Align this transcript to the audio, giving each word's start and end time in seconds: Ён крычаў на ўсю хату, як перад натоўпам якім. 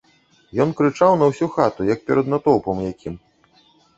Ён 0.63 0.71
крычаў 0.79 1.11
на 1.19 1.25
ўсю 1.31 1.49
хату, 1.57 1.85
як 1.93 1.99
перад 2.09 2.33
натоўпам 2.35 2.77
якім. 2.91 3.15